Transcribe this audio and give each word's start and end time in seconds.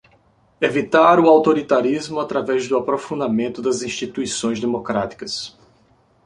Evitar 0.59 1.19
o 1.19 1.29
autoritarismo 1.29 2.19
através 2.19 2.67
do 2.67 2.75
aprofundamento 2.75 3.61
das 3.61 3.83
instituições 3.83 4.59
democráticas 4.59 5.55